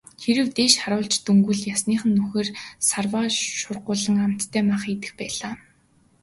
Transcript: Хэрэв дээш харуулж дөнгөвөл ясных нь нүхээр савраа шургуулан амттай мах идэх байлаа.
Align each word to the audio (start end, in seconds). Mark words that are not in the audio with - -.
Хэрэв 0.21 0.47
дээш 0.57 0.73
харуулж 0.81 1.13
дөнгөвөл 1.25 1.61
ясных 1.75 2.01
нь 2.07 2.15
нүхээр 2.17 2.49
савраа 2.89 3.25
шургуулан 3.61 4.17
амттай 4.25 4.63
мах 4.69 4.83
идэх 4.93 5.11
байлаа. 5.19 5.53